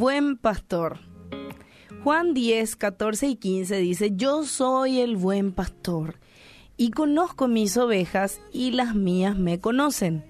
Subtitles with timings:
[0.00, 0.98] buen pastor.
[2.02, 6.18] Juan 10, 14 y 15 dice, yo soy el buen pastor
[6.78, 10.24] y conozco mis ovejas y las mías me conocen,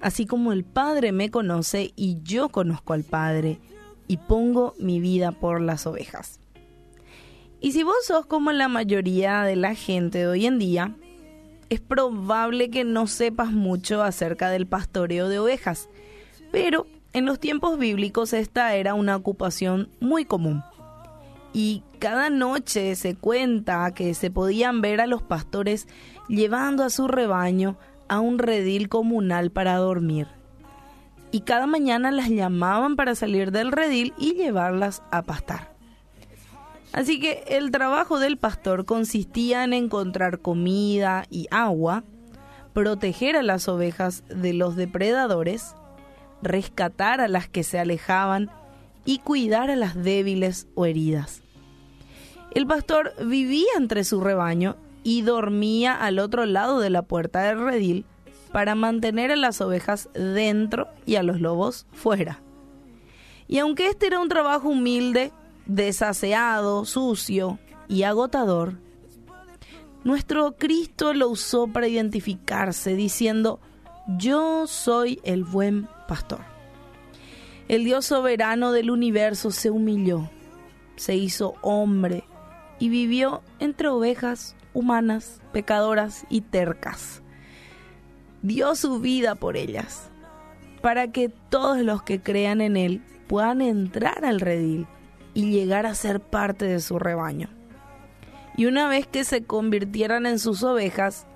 [0.00, 3.58] así como el Padre me conoce y yo conozco al Padre
[4.06, 6.38] y pongo mi vida por las ovejas.
[7.60, 10.94] Y si vos sos como la mayoría de la gente de hoy en día,
[11.68, 15.88] es probable que no sepas mucho acerca del pastoreo de ovejas,
[16.52, 16.86] pero
[17.16, 20.62] en los tiempos bíblicos esta era una ocupación muy común.
[21.54, 25.88] Y cada noche se cuenta que se podían ver a los pastores
[26.28, 30.26] llevando a su rebaño a un redil comunal para dormir.
[31.30, 35.74] Y cada mañana las llamaban para salir del redil y llevarlas a pastar.
[36.92, 42.04] Así que el trabajo del pastor consistía en encontrar comida y agua,
[42.74, 45.74] proteger a las ovejas de los depredadores,
[46.42, 48.50] rescatar a las que se alejaban
[49.04, 51.42] y cuidar a las débiles o heridas.
[52.52, 57.64] El pastor vivía entre su rebaño y dormía al otro lado de la puerta del
[57.64, 58.04] redil
[58.52, 62.40] para mantener a las ovejas dentro y a los lobos fuera.
[63.48, 65.32] Y aunque este era un trabajo humilde,
[65.66, 67.58] desaseado, sucio
[67.88, 68.74] y agotador,
[70.02, 73.60] nuestro Cristo lo usó para identificarse diciendo,
[74.18, 76.40] yo soy el buen pastor.
[77.68, 80.30] El Dios soberano del universo se humilló,
[80.96, 82.24] se hizo hombre
[82.78, 87.22] y vivió entre ovejas humanas, pecadoras y tercas.
[88.42, 90.10] Dio su vida por ellas,
[90.82, 94.86] para que todos los que crean en Él puedan entrar al redil
[95.34, 97.48] y llegar a ser parte de su rebaño.
[98.56, 101.26] Y una vez que se convirtieran en sus ovejas,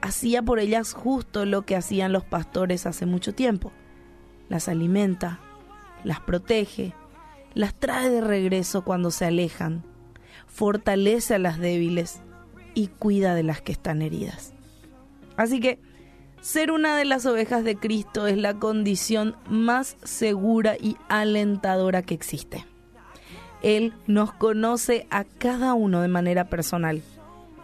[0.00, 3.72] hacía por ellas justo lo que hacían los pastores hace mucho tiempo.
[4.48, 5.40] Las alimenta,
[6.04, 6.94] las protege,
[7.54, 9.82] las trae de regreso cuando se alejan,
[10.46, 12.20] fortalece a las débiles
[12.74, 14.52] y cuida de las que están heridas.
[15.36, 15.80] Así que
[16.40, 22.14] ser una de las ovejas de Cristo es la condición más segura y alentadora que
[22.14, 22.64] existe.
[23.62, 27.02] Él nos conoce a cada uno de manera personal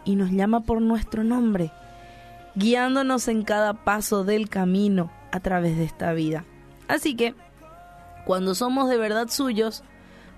[0.05, 1.71] y nos llama por nuestro nombre,
[2.55, 6.45] guiándonos en cada paso del camino a través de esta vida.
[6.87, 7.35] Así que,
[8.25, 9.83] cuando somos de verdad suyos,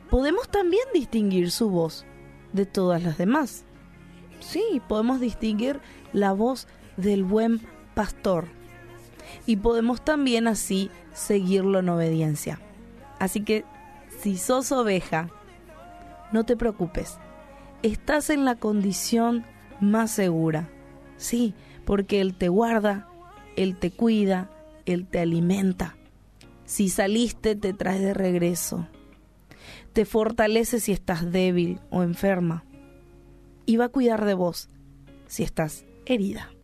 [0.09, 2.05] podemos también distinguir su voz
[2.53, 3.65] de todas las demás.
[4.39, 5.79] Sí, podemos distinguir
[6.13, 6.67] la voz
[6.97, 7.61] del buen
[7.93, 8.45] pastor
[9.45, 12.59] y podemos también así seguirlo en obediencia.
[13.19, 13.65] Así que
[14.21, 15.29] si sos oveja,
[16.31, 17.17] no te preocupes,
[17.83, 19.45] estás en la condición
[19.79, 20.69] más segura.
[21.17, 21.53] Sí,
[21.85, 23.07] porque Él te guarda,
[23.55, 24.49] Él te cuida,
[24.85, 25.95] Él te alimenta.
[26.65, 28.87] Si saliste, te trae de regreso.
[29.93, 32.65] Te fortalece si estás débil o enferma.
[33.65, 34.69] Y va a cuidar de vos
[35.27, 36.54] si estás herida.